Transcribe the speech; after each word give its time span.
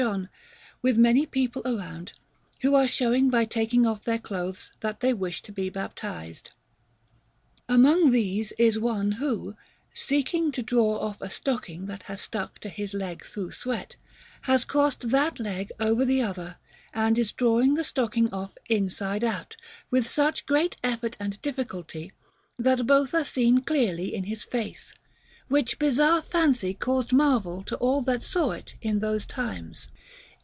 John, 0.01 0.29
with 0.81 0.97
many 0.97 1.27
people 1.27 1.61
around, 1.63 2.13
who 2.61 2.73
are 2.73 2.87
showing 2.87 3.29
by 3.29 3.45
taking 3.45 3.85
off 3.85 4.03
their 4.03 4.17
clothes 4.17 4.71
that 4.79 4.99
they 4.99 5.13
wish 5.13 5.43
to 5.43 5.51
be 5.51 5.69
baptized. 5.69 6.55
Among 7.69 8.09
these 8.09 8.51
is 8.57 8.79
one 8.79 9.11
who, 9.13 9.55
seeking 9.93 10.51
to 10.53 10.63
draw 10.63 10.97
off 10.99 11.21
a 11.21 11.29
stocking 11.29 11.85
that 11.85 12.01
has 12.03 12.19
stuck 12.19 12.57
to 12.61 12.69
his 12.69 12.95
leg 12.95 13.23
through 13.23 13.51
sweat, 13.51 13.95
has 14.43 14.65
crossed 14.65 15.11
that 15.11 15.39
leg 15.39 15.71
over 15.79 16.03
the 16.03 16.23
other 16.23 16.57
and 16.95 17.15
is 17.19 17.31
drawing 17.31 17.75
the 17.75 17.83
stocking 17.83 18.33
off 18.33 18.57
inside 18.69 19.23
out, 19.23 19.55
with 19.91 20.09
such 20.09 20.47
great 20.47 20.77
effort 20.83 21.15
and 21.19 21.39
difficulty, 21.43 22.11
that 22.57 22.87
both 22.87 23.13
are 23.13 23.23
seen 23.23 23.61
clearly 23.61 24.15
in 24.15 24.23
his 24.23 24.43
face; 24.43 24.95
which 25.47 25.77
bizarre 25.77 26.21
fancy 26.21 26.73
caused 26.73 27.11
marvel 27.11 27.61
to 27.61 27.75
all 27.79 28.01
who 28.03 28.21
saw 28.21 28.51
it 28.51 28.75
in 28.81 28.99
those 28.99 29.25
times. 29.25 29.89